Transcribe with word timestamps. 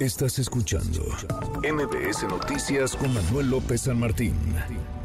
Estás 0.00 0.38
escuchando 0.38 1.02
MBS 1.62 2.22
Noticias 2.26 2.96
con 2.96 3.12
Manuel 3.12 3.50
López 3.50 3.82
San 3.82 4.00
Martín. 4.00 4.34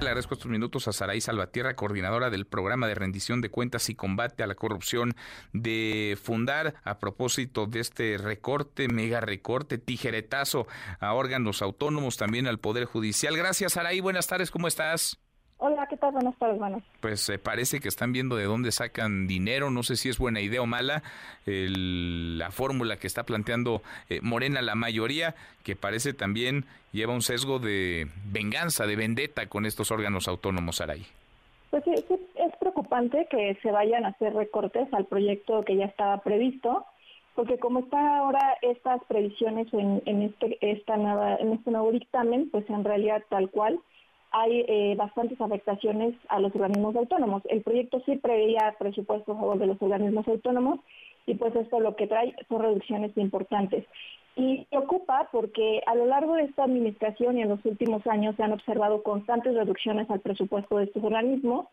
Le 0.00 0.06
agradezco 0.06 0.32
estos 0.32 0.50
minutos 0.50 0.88
a 0.88 0.94
Saraí 0.94 1.20
Salvatierra, 1.20 1.76
coordinadora 1.76 2.30
del 2.30 2.46
programa 2.46 2.86
de 2.88 2.94
rendición 2.94 3.42
de 3.42 3.50
cuentas 3.50 3.90
y 3.90 3.94
combate 3.94 4.42
a 4.42 4.46
la 4.46 4.54
corrupción 4.54 5.14
de 5.52 6.16
Fundar, 6.22 6.74
a 6.84 6.98
propósito 6.98 7.66
de 7.66 7.80
este 7.80 8.16
recorte, 8.16 8.88
mega 8.88 9.20
recorte, 9.20 9.76
tijeretazo 9.76 10.66
a 11.00 11.12
órganos 11.12 11.60
autónomos, 11.60 12.16
también 12.16 12.46
al 12.46 12.58
Poder 12.58 12.86
Judicial. 12.86 13.36
Gracias, 13.36 13.74
Saraí. 13.74 14.00
Buenas 14.00 14.26
tardes, 14.26 14.50
¿cómo 14.50 14.68
estás? 14.68 15.18
Hola, 15.60 15.88
¿qué 15.88 15.96
tal? 15.96 16.12
Buenas 16.12 16.36
tardes, 16.36 16.56
bueno. 16.58 16.80
Pues 17.00 17.28
eh, 17.30 17.38
parece 17.38 17.80
que 17.80 17.88
están 17.88 18.12
viendo 18.12 18.36
de 18.36 18.44
dónde 18.44 18.70
sacan 18.70 19.26
dinero, 19.26 19.70
no 19.70 19.82
sé 19.82 19.96
si 19.96 20.08
es 20.08 20.18
buena 20.18 20.40
idea 20.40 20.62
o 20.62 20.66
mala 20.66 21.02
la 21.46 22.50
fórmula 22.52 22.96
que 22.98 23.08
está 23.08 23.24
planteando 23.24 23.82
eh, 24.08 24.20
Morena 24.22 24.62
la 24.62 24.76
mayoría, 24.76 25.34
que 25.64 25.74
parece 25.74 26.14
también 26.14 26.64
lleva 26.92 27.12
un 27.12 27.22
sesgo 27.22 27.58
de 27.58 28.06
venganza, 28.30 28.86
de 28.86 28.94
vendetta 28.94 29.46
con 29.46 29.66
estos 29.66 29.90
órganos 29.90 30.28
autónomos, 30.28 30.80
Aray. 30.80 31.04
Pues 31.70 31.82
sí, 31.84 31.92
es 32.36 32.56
preocupante 32.60 33.26
que 33.28 33.58
se 33.60 33.72
vayan 33.72 34.04
a 34.04 34.08
hacer 34.08 34.34
recortes 34.34 34.86
al 34.92 35.06
proyecto 35.06 35.64
que 35.64 35.76
ya 35.76 35.86
estaba 35.86 36.18
previsto, 36.18 36.86
porque 37.34 37.58
como 37.58 37.80
están 37.80 38.06
ahora 38.06 38.56
estas 38.62 39.02
previsiones 39.08 39.66
en, 39.74 40.02
en 40.06 40.22
este 40.22 40.56
esta 40.60 40.94
en 40.94 41.52
este 41.52 41.70
nuevo 41.72 41.90
dictamen, 41.90 42.48
pues 42.50 42.68
en 42.70 42.84
realidad 42.84 43.24
tal 43.28 43.50
cual 43.50 43.80
hay 44.30 44.64
eh, 44.68 44.94
bastantes 44.96 45.40
afectaciones 45.40 46.14
a 46.28 46.40
los 46.40 46.54
organismos 46.54 46.94
autónomos. 46.96 47.42
El 47.48 47.62
proyecto 47.62 48.02
sí 48.06 48.16
preveía 48.16 48.74
presupuestos 48.78 49.36
a 49.36 49.40
favor 49.40 49.58
de 49.58 49.66
los 49.66 49.80
organismos 49.80 50.26
autónomos 50.28 50.80
y 51.26 51.34
pues 51.34 51.54
esto 51.56 51.80
lo 51.80 51.96
que 51.96 52.06
trae 52.06 52.34
son 52.48 52.62
reducciones 52.62 53.16
importantes. 53.16 53.84
Y 54.36 54.66
preocupa 54.70 55.28
porque 55.32 55.82
a 55.86 55.94
lo 55.94 56.06
largo 56.06 56.34
de 56.34 56.44
esta 56.44 56.64
administración 56.64 57.38
y 57.38 57.42
en 57.42 57.48
los 57.48 57.64
últimos 57.64 58.06
años 58.06 58.36
se 58.36 58.42
han 58.42 58.52
observado 58.52 59.02
constantes 59.02 59.54
reducciones 59.54 60.08
al 60.10 60.20
presupuesto 60.20 60.78
de 60.78 60.84
estos 60.84 61.02
organismos 61.02 61.66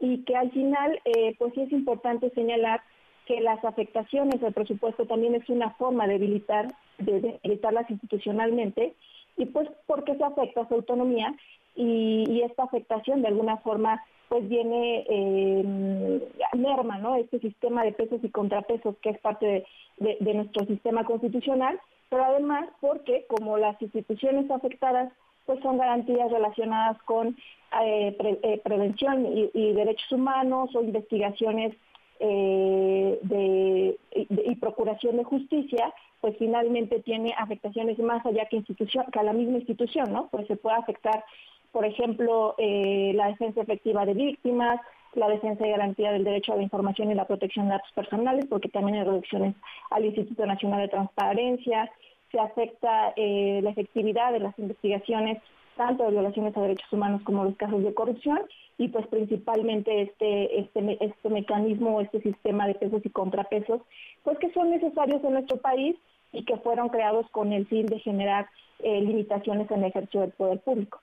y 0.00 0.24
que 0.24 0.36
al 0.36 0.50
final 0.50 1.00
eh, 1.04 1.34
pues 1.38 1.52
sí 1.54 1.62
es 1.62 1.72
importante 1.72 2.30
señalar 2.30 2.80
que 3.26 3.40
las 3.40 3.64
afectaciones 3.64 4.42
al 4.42 4.52
presupuesto 4.52 5.06
también 5.06 5.34
es 5.34 5.48
una 5.48 5.70
forma 5.74 6.06
de 6.06 6.14
debilitar, 6.14 6.66
de 6.98 7.20
debilitarlas 7.20 7.88
institucionalmente 7.90 8.94
y 9.36 9.46
pues 9.46 9.68
porque 9.86 10.16
se 10.16 10.24
afecta 10.24 10.66
su 10.66 10.74
autonomía 10.74 11.34
y, 11.80 12.42
esta 12.42 12.64
afectación 12.64 13.22
de 13.22 13.28
alguna 13.28 13.58
forma 13.58 14.02
pues 14.28 14.48
viene 14.48 15.04
eh, 15.08 16.20
merma 16.54 16.98
no 16.98 17.16
este 17.16 17.40
sistema 17.40 17.84
de 17.84 17.92
pesos 17.92 18.20
y 18.22 18.28
contrapesos 18.28 18.96
que 19.02 19.10
es 19.10 19.18
parte 19.20 19.64
de, 19.98 20.34
nuestro 20.34 20.64
sistema 20.66 21.04
constitucional 21.04 21.80
pero 22.08 22.24
además 22.24 22.68
porque 22.80 23.26
como 23.28 23.56
las 23.56 23.80
instituciones 23.82 24.50
afectadas 24.50 25.12
pues 25.46 25.60
son 25.62 25.78
garantías 25.78 26.30
relacionadas 26.30 27.00
con 27.02 27.36
eh, 27.82 28.16
eh, 28.42 28.60
prevención 28.62 29.26
y, 29.54 29.72
derechos 29.72 30.12
humanos 30.12 30.70
o 30.74 30.82
investigaciones 30.82 31.74
eh, 32.22 33.18
de, 33.22 33.98
y 34.10 34.54
procuración 34.56 35.16
de 35.16 35.24
justicia, 35.24 35.94
pues 36.20 36.36
finalmente 36.38 37.00
tiene 37.00 37.32
afectaciones 37.38 37.98
más 37.98 38.24
allá 38.26 38.44
que 38.46 38.56
institución, 38.56 39.06
que 39.10 39.18
a 39.18 39.22
la 39.22 39.32
misma 39.32 39.56
institución, 39.56 40.12
¿no? 40.12 40.28
Pues 40.30 40.46
se 40.46 40.56
puede 40.56 40.76
afectar 40.76 41.24
por 41.72 41.84
ejemplo, 41.84 42.54
eh, 42.58 43.12
la 43.14 43.28
defensa 43.28 43.62
efectiva 43.62 44.04
de 44.04 44.14
víctimas, 44.14 44.80
la 45.14 45.28
defensa 45.28 45.66
y 45.66 45.70
garantía 45.70 46.12
del 46.12 46.24
derecho 46.24 46.52
a 46.52 46.56
la 46.56 46.62
información 46.62 47.10
y 47.10 47.14
la 47.14 47.26
protección 47.26 47.66
de 47.66 47.72
datos 47.72 47.92
personales, 47.92 48.46
porque 48.48 48.68
también 48.68 48.98
hay 48.98 49.04
reducciones 49.04 49.54
al 49.90 50.04
Instituto 50.04 50.46
Nacional 50.46 50.80
de 50.80 50.88
Transparencia, 50.88 51.90
se 52.30 52.38
afecta 52.38 53.12
eh, 53.16 53.60
la 53.62 53.70
efectividad 53.70 54.32
de 54.32 54.40
las 54.40 54.56
investigaciones 54.58 55.38
tanto 55.76 56.04
de 56.04 56.10
violaciones 56.10 56.54
a 56.56 56.60
derechos 56.60 56.92
humanos 56.92 57.22
como 57.24 57.44
los 57.44 57.56
casos 57.56 57.82
de 57.82 57.94
corrupción 57.94 58.40
y 58.76 58.88
pues 58.88 59.06
principalmente 59.06 60.02
este, 60.02 60.60
este, 60.60 60.98
este 61.00 61.28
mecanismo, 61.30 62.00
este 62.00 62.20
sistema 62.20 62.66
de 62.66 62.74
pesos 62.74 63.00
y 63.04 63.08
contrapesos, 63.08 63.80
pues 64.22 64.38
que 64.38 64.52
son 64.52 64.70
necesarios 64.70 65.24
en 65.24 65.32
nuestro 65.32 65.56
país 65.56 65.96
y 66.32 66.44
que 66.44 66.58
fueron 66.58 66.90
creados 66.90 67.26
con 67.30 67.52
el 67.52 67.66
fin 67.66 67.86
de 67.86 67.98
generar 67.98 68.46
eh, 68.80 69.00
limitaciones 69.00 69.70
en 69.70 69.78
el 69.78 69.84
ejercicio 69.86 70.20
del 70.20 70.32
poder 70.32 70.60
público. 70.60 71.00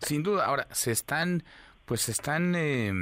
Sin 0.00 0.22
duda, 0.22 0.46
ahora 0.46 0.68
se 0.72 0.92
están, 0.92 1.42
pues 1.84 2.02
se 2.02 2.12
están 2.12 2.54
eh, 2.56 2.92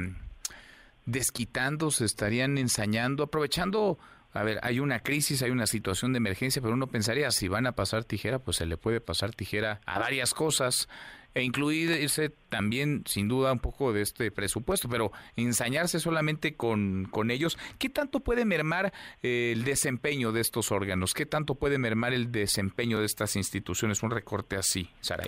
desquitando, 1.05 1.91
se 1.91 2.05
estarían 2.05 2.57
ensañando, 2.57 3.23
aprovechando, 3.23 3.99
a 4.33 4.43
ver, 4.43 4.59
hay 4.63 4.79
una 4.79 4.99
crisis, 4.99 5.41
hay 5.41 5.51
una 5.51 5.67
situación 5.67 6.13
de 6.13 6.17
emergencia, 6.17 6.61
pero 6.61 6.73
uno 6.73 6.87
pensaría, 6.87 7.31
si 7.31 7.47
van 7.47 7.67
a 7.67 7.73
pasar 7.73 8.03
tijera, 8.03 8.39
pues 8.39 8.57
se 8.57 8.65
le 8.65 8.77
puede 8.77 9.01
pasar 9.01 9.33
tijera 9.33 9.79
a 9.85 9.99
varias 9.99 10.33
cosas 10.33 10.87
e 11.33 11.43
incluirse 11.43 12.29
también, 12.49 13.03
sin 13.05 13.27
duda, 13.27 13.51
un 13.51 13.59
poco 13.59 13.93
de 13.93 14.01
este 14.01 14.31
presupuesto, 14.31 14.89
pero 14.89 15.11
ensañarse 15.35 15.99
solamente 15.99 16.55
con, 16.55 17.05
con 17.11 17.29
ellos, 17.29 17.59
¿qué 17.77 17.89
tanto 17.89 18.21
puede 18.21 18.43
mermar 18.43 18.91
eh, 19.21 19.51
el 19.53 19.63
desempeño 19.63 20.31
de 20.31 20.41
estos 20.41 20.71
órganos? 20.71 21.13
¿Qué 21.13 21.27
tanto 21.27 21.55
puede 21.55 21.77
mermar 21.77 22.13
el 22.13 22.31
desempeño 22.31 22.99
de 22.99 23.05
estas 23.05 23.35
instituciones? 23.35 24.01
Un 24.01 24.11
recorte 24.11 24.55
así, 24.55 24.89
Saray. 24.99 25.27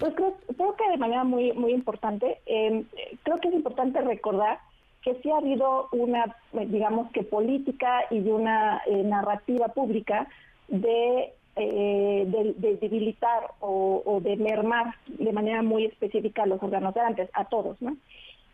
De 0.90 0.98
manera 0.98 1.24
muy, 1.24 1.54
muy 1.54 1.72
importante, 1.72 2.40
em, 2.46 2.86
creo 3.24 3.38
que 3.38 3.50
es 3.50 3.54
importante 3.54 4.02
recordar 4.02 4.60
que 5.02 5.16
sí 5.22 5.30
ha 5.32 5.38
habido 5.38 5.88
una, 5.92 6.36
digamos 6.52 7.12
que 7.12 7.24
política 7.24 8.02
y 8.12 8.20
una 8.30 8.82
eh, 8.86 9.04
narrativa 9.04 9.70
pública 9.70 10.28
de 10.68 11.34
eh, 11.62 12.26
de, 12.26 12.78
debilitar 12.78 13.52
o, 13.60 14.22
de 14.24 14.38
mermar 14.38 14.96
de 15.08 15.34
manera 15.34 15.62
muy 15.62 15.84
específica 15.84 16.44
a 16.44 16.46
los 16.46 16.64
órganos 16.64 16.94
garantes, 16.94 17.30
a 17.34 17.46
todos, 17.46 17.82
¿no? 17.82 17.98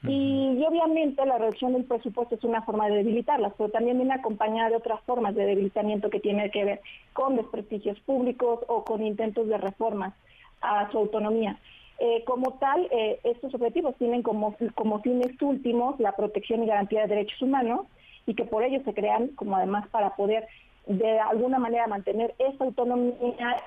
Y, 0.07 0.63
obviamente 0.67 1.23
la 1.23 1.38
reducción 1.38 1.73
del 1.73 1.84
presupuesto 1.84 2.34
es 2.34 2.44
una 2.44 2.63
forma 2.63 2.88
de 2.88 2.96
debilitarlas, 2.97 3.53
pero 3.57 3.69
también 3.69 3.97
viene 3.97 4.13
acompañada 4.16 4.69
de 4.69 4.78
otras 4.78 5.02
formas 5.02 5.35
de 5.35 5.46
debilitamiento 5.46 6.09
que 6.09 6.19
tiene 6.19 6.50
que 6.50 6.66
ver 6.66 6.81
con 7.13 7.35
desprestigios 7.35 8.00
públicos 8.00 8.62
o 8.67 8.84
con 8.84 9.06
intentos 9.06 9.47
de 9.50 9.57
reformas 9.59 10.16
a 10.62 10.90
su 10.91 10.97
autonomía. 10.97 11.59
Eh, 11.97 12.23
como 12.25 12.53
tal, 12.56 12.88
eh, 12.91 13.19
estos 13.23 13.53
objetivos 13.53 13.95
tienen 13.95 14.22
como, 14.22 14.56
como 14.75 15.00
fines 15.01 15.41
últimos 15.41 15.97
la 16.00 16.11
protección 16.11 16.63
y 16.63 16.67
garantía 16.67 17.01
de 17.01 17.07
derechos 17.07 17.41
humanos 17.41 17.88
y 18.25 18.33
que 18.33 18.44
por 18.44 18.63
ello 18.63 18.81
se 18.83 18.94
crean 18.94 19.29
como 19.29 19.56
además 19.56 19.88
para 19.89 20.16
poder 20.16 20.45
de 20.88 21.19
alguna 21.19 21.57
manera 21.57 21.88
mantener 21.88 22.35
esa 22.38 22.66
autonomía 22.66 23.57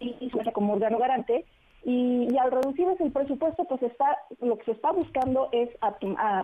y 0.00 0.30
como 0.52 0.74
órgano 0.74 0.98
garante. 0.98 1.44
Y, 1.84 2.36
al 2.36 2.50
reducirles 2.50 3.00
el 3.00 3.12
presupuesto 3.12 3.64
pues 3.64 3.82
está 3.82 4.18
lo 4.40 4.58
que 4.58 4.64
se 4.66 4.72
está 4.72 4.92
buscando 4.92 5.48
es 5.52 5.70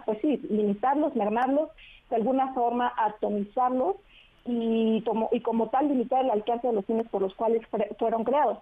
pues 0.06 0.18
sí 0.22 0.40
limitarlos 0.48 1.14
mermarlos 1.14 1.68
de 2.08 2.16
alguna 2.16 2.54
forma 2.54 2.92
atomizarlos 2.96 3.96
y 4.46 5.02
como 5.02 5.28
y 5.32 5.40
como 5.40 5.68
tal 5.68 5.88
limitar 5.88 6.24
el 6.24 6.30
alcance 6.30 6.68
de 6.68 6.72
los 6.72 6.86
fines 6.86 7.08
por 7.08 7.20
los 7.20 7.34
cuales 7.34 7.62
fueron 7.98 8.24
creados 8.24 8.58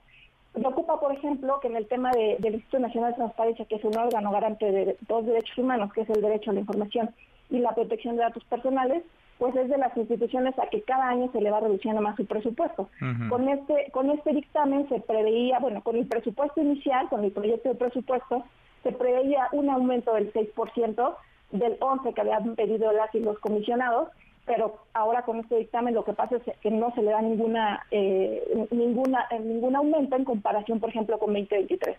me 0.54 0.68
ocupa, 0.68 1.00
por 1.00 1.12
ejemplo, 1.12 1.58
que 1.60 1.68
en 1.68 1.76
el 1.76 1.86
tema 1.86 2.10
del 2.12 2.54
Instituto 2.54 2.80
Nacional 2.80 3.12
de 3.12 3.16
Transparencia, 3.16 3.64
que 3.64 3.76
es 3.76 3.84
un 3.84 3.96
órgano 3.96 4.30
garante 4.30 4.70
de 4.70 4.96
dos 5.08 5.24
derechos 5.24 5.56
humanos, 5.56 5.92
que 5.92 6.02
es 6.02 6.10
el 6.10 6.20
derecho 6.20 6.50
a 6.50 6.54
la 6.54 6.60
información 6.60 7.10
y 7.50 7.58
la 7.58 7.74
protección 7.74 8.16
de 8.16 8.22
datos 8.22 8.44
personales, 8.44 9.02
pues 9.38 9.56
es 9.56 9.68
de 9.68 9.78
las 9.78 9.96
instituciones 9.96 10.56
a 10.58 10.68
que 10.68 10.82
cada 10.82 11.08
año 11.08 11.30
se 11.32 11.41
le 11.41 11.50
va 11.50 11.60
reduciendo 11.60 12.00
más 12.00 12.16
su 12.16 12.26
presupuesto. 12.26 12.88
Con 13.28 13.48
este 13.48 13.91
con 13.92 14.10
este 14.10 14.32
dictamen 14.32 14.88
se 14.88 15.00
preveía, 15.00 15.58
bueno, 15.58 15.82
con 15.82 15.96
el 15.96 16.06
presupuesto 16.06 16.60
inicial, 16.60 17.08
con 17.08 17.24
el 17.24 17.32
proyecto 17.32 17.70
de 17.70 17.74
presupuesto, 17.74 18.44
se 18.82 18.92
preveía 18.92 19.48
un 19.52 19.70
aumento 19.70 20.14
del 20.14 20.32
6% 20.32 21.16
del 21.52 21.76
11 21.80 22.12
que 22.12 22.20
habían 22.20 22.54
pedido 22.54 22.92
las 22.92 23.14
y 23.14 23.20
los 23.20 23.38
comisionados, 23.38 24.08
pero 24.44 24.78
ahora 24.92 25.22
con 25.22 25.38
este 25.38 25.56
dictamen 25.56 25.94
lo 25.94 26.04
que 26.04 26.14
pasa 26.14 26.36
es 26.36 26.42
que 26.60 26.70
no 26.70 26.92
se 26.94 27.03
le 27.03 27.12
da 27.12 27.22
ninguna 27.22 27.84
eh, 27.91 28.66
ninguna 28.70 29.26
eh, 29.30 29.38
ningún 29.38 29.77
aumento 29.77 30.16
en 30.16 30.24
comparación, 30.24 30.80
por 30.80 30.91
ejemplo, 30.91 31.18
con 31.18 31.33
2023. 31.33 31.97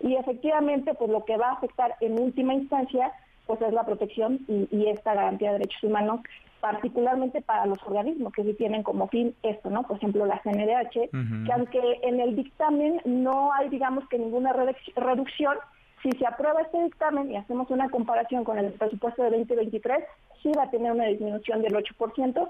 Y 0.00 0.14
efectivamente, 0.16 0.94
pues 0.94 1.10
lo 1.10 1.24
que 1.24 1.36
va 1.36 1.48
a 1.48 1.52
afectar 1.54 1.96
en 2.00 2.20
última 2.20 2.54
instancia 2.54 3.12
pues 3.46 3.62
es 3.62 3.72
la 3.72 3.84
protección 3.84 4.40
y, 4.48 4.86
esta 4.86 5.14
garantía 5.14 5.52
de 5.52 5.58
derechos 5.58 5.84
humanos 5.84 6.20
particularmente 6.60 7.42
para 7.42 7.66
los 7.66 7.78
organismos 7.86 8.32
que 8.32 8.42
sí 8.42 8.54
tienen 8.54 8.82
como 8.82 9.06
fin 9.06 9.34
esto, 9.42 9.70
¿no? 9.70 9.84
Por 9.84 9.98
ejemplo, 9.98 10.26
la 10.26 10.40
CNDH, 10.42 11.10
que 11.10 11.52
aunque 11.52 12.00
en 12.02 12.18
el 12.18 12.34
dictamen 12.34 13.00
no 13.04 13.52
hay, 13.52 13.68
digamos, 13.68 14.08
que 14.08 14.18
ninguna 14.18 14.52
reducción, 14.52 15.56
si 16.02 16.10
se 16.12 16.26
aprueba 16.26 16.60
este 16.62 16.82
dictamen 16.82 17.30
y 17.30 17.36
hacemos 17.36 17.70
una 17.70 17.88
comparación 17.88 18.44
con 18.44 18.58
el 18.58 18.72
presupuesto 18.72 19.22
de 19.22 19.30
2023, 19.30 20.04
sí 20.42 20.52
va 20.56 20.64
a 20.64 20.70
tener 20.70 20.92
una 20.92 21.06
disminución 21.06 21.62
del 21.62 21.74
8% 21.74 22.48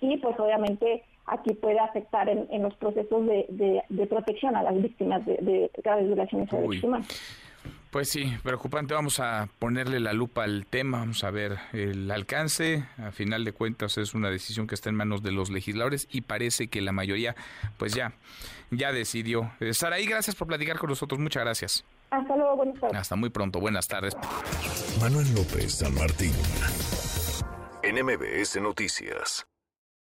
y 0.00 0.16
pues 0.18 0.38
obviamente 0.38 1.04
aquí 1.26 1.54
puede 1.54 1.78
afectar 1.78 2.28
en, 2.28 2.46
en 2.50 2.62
los 2.62 2.74
procesos 2.76 3.26
de, 3.26 3.82
protección 4.08 4.56
a 4.56 4.62
las 4.62 4.80
víctimas 4.80 5.24
de, 5.26 5.36
de 5.40 5.70
graves 5.82 6.06
violaciones 6.06 6.52
a 6.52 6.56
derechos 6.56 6.84
humanos. 6.84 7.08
Pues 7.90 8.10
sí, 8.10 8.30
preocupante. 8.42 8.94
Vamos 8.94 9.20
a 9.20 9.48
ponerle 9.58 10.00
la 10.00 10.12
lupa 10.12 10.44
al 10.44 10.66
tema, 10.66 10.98
vamos 10.98 11.24
a 11.24 11.30
ver 11.30 11.56
el 11.72 12.10
alcance. 12.10 12.84
A 12.98 13.10
final 13.10 13.44
de 13.44 13.52
cuentas 13.52 13.96
es 13.96 14.14
una 14.14 14.30
decisión 14.30 14.66
que 14.66 14.74
está 14.74 14.90
en 14.90 14.96
manos 14.96 15.22
de 15.22 15.32
los 15.32 15.50
legisladores 15.50 16.06
y 16.10 16.20
parece 16.20 16.68
que 16.68 16.82
la 16.82 16.92
mayoría 16.92 17.34
pues 17.78 17.94
ya, 17.94 18.12
ya 18.70 18.92
decidió. 18.92 19.50
Saraí, 19.72 20.04
gracias 20.06 20.36
por 20.36 20.46
platicar 20.46 20.78
con 20.78 20.90
nosotros. 20.90 21.18
Muchas 21.18 21.44
gracias. 21.44 21.84
Hasta 22.10 22.36
luego, 22.36 22.56
buenas 22.56 22.80
tardes. 22.80 22.98
Hasta 22.98 23.16
muy 23.16 23.30
pronto, 23.30 23.60
buenas 23.60 23.88
tardes. 23.88 24.16
Manuel 25.00 25.26
López 25.34 25.74
San 25.74 25.94
Martín, 25.94 26.32
NMBS 27.82 28.60
Noticias. 28.60 29.46